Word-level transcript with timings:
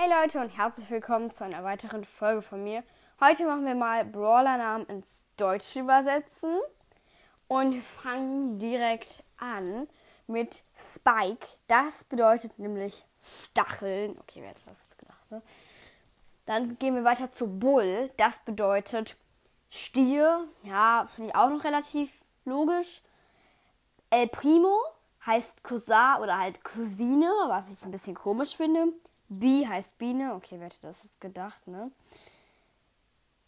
Hey 0.00 0.08
Leute 0.08 0.38
und 0.40 0.50
herzlich 0.50 0.88
willkommen 0.92 1.34
zu 1.34 1.42
einer 1.42 1.64
weiteren 1.64 2.04
Folge 2.04 2.40
von 2.40 2.62
mir. 2.62 2.84
Heute 3.20 3.44
machen 3.46 3.66
wir 3.66 3.74
mal 3.74 4.04
Brawler-Namen 4.04 4.86
ins 4.86 5.24
Deutsche 5.36 5.80
übersetzen 5.80 6.56
und 7.48 7.82
fangen 7.82 8.60
direkt 8.60 9.24
an 9.40 9.88
mit 10.28 10.62
Spike. 10.76 11.44
Das 11.66 12.04
bedeutet 12.04 12.60
nämlich 12.60 13.04
Stacheln. 13.50 14.16
Okay, 14.20 14.40
wer 14.40 14.50
hat 14.50 14.58
das 14.66 14.98
gedacht? 14.98 15.30
Ne? 15.32 15.42
Dann 16.46 16.78
gehen 16.78 16.94
wir 16.94 17.02
weiter 17.02 17.32
zu 17.32 17.48
Bull. 17.58 18.08
Das 18.18 18.38
bedeutet 18.44 19.16
Stier. 19.68 20.46
Ja, 20.62 21.08
finde 21.12 21.30
ich 21.30 21.36
auch 21.36 21.50
noch 21.50 21.64
relativ 21.64 22.12
logisch. 22.44 23.02
El 24.10 24.28
Primo 24.28 24.78
heißt 25.26 25.64
Cousin 25.64 26.22
oder 26.22 26.38
halt 26.38 26.62
Cousine, 26.62 27.32
was 27.48 27.72
ich 27.72 27.84
ein 27.84 27.90
bisschen 27.90 28.14
komisch 28.14 28.56
finde. 28.56 28.92
Bee 29.28 29.66
heißt 29.66 29.98
Biene. 29.98 30.34
Okay, 30.34 30.56
wer 30.58 30.66
hätte 30.66 30.80
das 30.82 31.06
gedacht, 31.20 31.66
ne? 31.66 31.90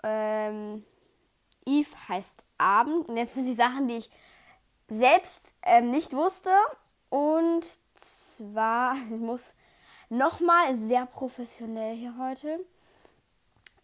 Ähm, 0.03 0.85
Eve 1.67 1.91
heißt 2.09 2.45
Abend. 2.59 3.09
Und 3.09 3.17
jetzt 3.17 3.35
sind 3.35 3.47
die 3.47 3.55
Sachen, 3.55 3.89
die 3.89 3.97
ich 3.99 4.11
selbst 4.89 5.55
ähm, 5.63 5.91
nicht 5.91 6.13
wusste. 6.13 6.51
Und 7.09 7.67
zwar, 7.95 8.97
ich 9.11 9.21
muss 9.21 9.55
nochmal 10.09 10.77
sehr 10.79 11.07
professionell 11.07 11.97
hier 11.97 12.15
heute 12.19 12.65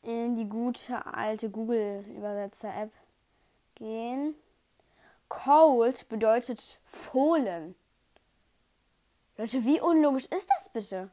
in 0.03 0.37
die 0.37 0.49
gute 0.49 1.05
alte 1.07 1.51
Google-Übersetzer-App 1.51 2.93
gehen. 3.75 4.37
Cold 5.29 6.09
bedeutet 6.09 6.81
Fohlen. 6.87 7.75
Leute, 9.37 9.65
wie 9.65 9.81
unlogisch 9.81 10.27
ist 10.27 10.49
das 10.49 10.69
bitte? 10.73 11.11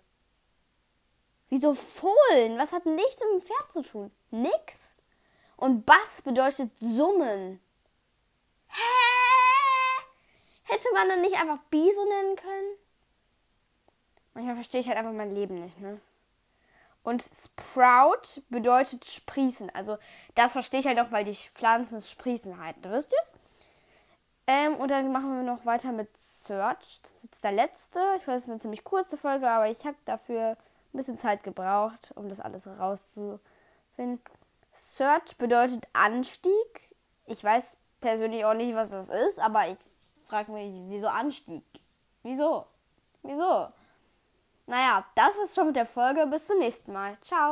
Wieso 1.54 1.76
Fohlen? 1.76 2.58
Was 2.58 2.74
hat 2.74 2.88
nichts 2.88 3.22
mit 3.22 3.30
dem 3.30 3.48
Pferd 3.48 3.72
zu 3.72 3.84
tun? 3.84 4.12
Nix. 4.32 4.96
Und 5.56 5.86
Bass 5.86 6.24
bedeutet 6.24 6.72
Summen. 6.80 7.60
Hä? 8.70 10.04
Hätte 10.64 10.88
man 10.96 11.10
dann 11.10 11.22
nicht 11.22 11.40
einfach 11.40 11.60
Biso 11.70 12.06
nennen 12.06 12.36
können? 12.38 12.78
Manchmal 14.34 14.56
verstehe 14.56 14.82
ich 14.82 14.88
halt 14.88 14.98
einfach 14.98 15.12
mein 15.12 15.30
Leben 15.30 15.64
nicht, 15.64 15.80
ne? 15.80 16.02
Und 17.04 17.22
Sprout 17.22 18.42
bedeutet 18.50 19.06
sprießen. 19.06 19.70
Also 19.76 20.00
das 20.34 20.54
verstehe 20.54 20.80
ich 20.80 20.88
halt 20.88 21.00
auch, 21.00 21.12
weil 21.12 21.24
die 21.24 21.36
Pflanzen 21.36 22.02
sprießen 22.02 22.60
halt. 22.60 22.78
Wisst 22.82 23.12
ihr? 23.12 23.40
Ähm, 24.48 24.78
und 24.78 24.90
dann 24.90 25.12
machen 25.12 25.36
wir 25.36 25.44
noch 25.44 25.68
weiter 25.68 25.92
mit 25.92 26.10
Search. 26.18 27.00
Das 27.04 27.14
ist 27.14 27.24
jetzt 27.26 27.44
der 27.44 27.52
letzte. 27.52 28.00
Ich 28.16 28.28
weiß, 28.28 28.38
es 28.38 28.44
ist 28.46 28.50
eine 28.50 28.60
ziemlich 28.60 28.84
kurze 28.84 29.18
Folge, 29.18 29.48
aber 29.48 29.70
ich 29.70 29.86
habe 29.86 29.98
dafür 30.06 30.58
ein 30.94 30.98
bisschen 30.98 31.18
Zeit 31.18 31.44
gebraucht, 31.44 32.12
um 32.16 32.30
das 32.30 32.40
alles 32.40 32.68
rauszufinden. 32.68 33.40
Search 34.74 35.38
bedeutet 35.38 35.88
Anstieg. 35.94 36.96
Ich 37.26 37.44
weiß 37.44 37.78
persönlich 38.02 38.44
auch 38.46 38.54
nicht, 38.54 38.76
was 38.76 38.90
das 38.90 39.10
ist, 39.10 39.40
aber 39.40 39.68
ich 39.68 39.78
frage 40.28 40.52
mich, 40.52 40.72
wieso 40.90 41.08
Anstieg? 41.08 41.64
Wieso? 42.24 42.66
Wieso? 43.22 43.70
Naja, 44.66 45.06
das 45.16 45.38
war's 45.38 45.54
schon 45.54 45.68
mit 45.68 45.76
der 45.76 45.86
Folge. 45.86 46.26
Bis 46.28 46.48
zum 46.48 46.60
nächsten 46.60 46.94
Mal. 46.94 47.18
Ciao. 47.22 47.52